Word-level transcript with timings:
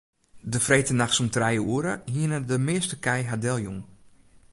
De 0.41 0.59
freedtenachts 0.59 1.19
om 1.19 1.29
trije 1.35 1.59
oere 1.71 1.93
hiene 2.13 2.39
de 2.49 2.57
measte 2.67 2.95
kij 3.05 3.21
har 3.29 3.39
deljûn. 3.45 3.79